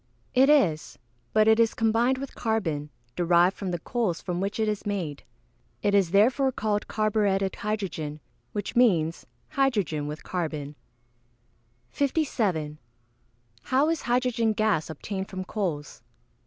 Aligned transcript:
_It 0.33 0.49
is; 0.49 0.97
but 1.31 1.47
it 1.47 1.59
is 1.59 1.75
combined 1.75 2.17
with 2.17 2.33
carbon, 2.33 2.89
derived 3.15 3.55
from 3.55 3.69
the 3.69 3.77
coals 3.77 4.19
from 4.19 4.41
which 4.41 4.59
it 4.59 4.67
is 4.67 4.83
made. 4.83 5.21
It 5.83 5.93
is 5.93 6.09
therefore 6.09 6.51
called 6.51 6.87
carburetted 6.87 7.57
hydrogen, 7.57 8.19
which 8.51 8.75
means 8.75 9.27
hydrogen 9.49 10.07
with 10.07 10.23
carbon. 10.23 10.73
57. 11.91 12.79
_How 13.67 13.91
is 13.91 14.01
hydrogen 14.01 14.53
gas 14.53 14.89
obtained 14.89 15.29
from 15.29 15.43
coals? 15.45 16.01